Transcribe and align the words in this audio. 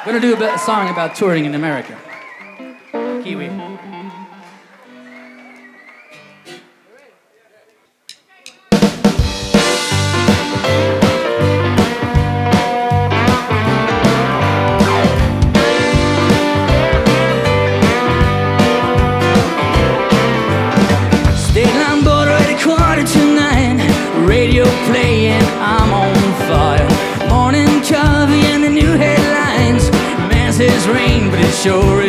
I'm 0.00 0.04
going 0.04 0.20
to 0.20 0.36
do 0.36 0.44
a 0.44 0.58
song 0.58 0.90
about 0.90 1.14
touring 1.14 1.44
in 1.46 1.54
America. 1.54 1.98
Kiwi. 3.22 3.73
sure 31.64 32.03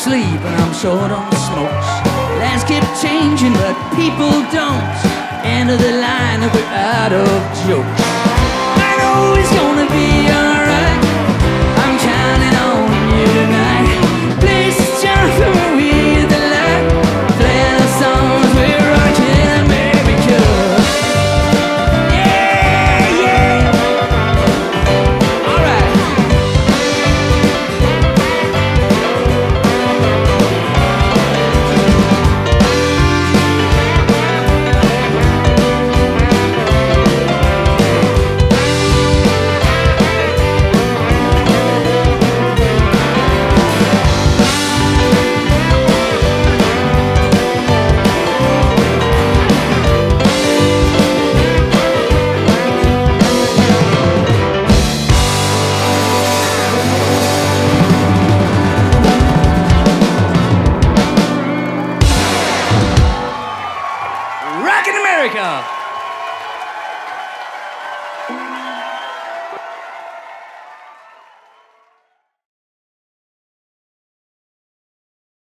sleep 0.00 0.40
and 0.48 0.56
I'm 0.62 0.72
short 0.72 1.12
on 1.12 1.30
smokes. 1.36 1.88
Lands 2.40 2.64
keep 2.64 2.84
changing, 3.04 3.52
but 3.52 3.76
people 4.00 4.32
don't. 4.48 4.88
End 5.44 5.68
of 5.68 5.78
the 5.78 5.92
line, 5.92 6.40
we're 6.40 6.72
out 6.72 7.12
of 7.12 7.49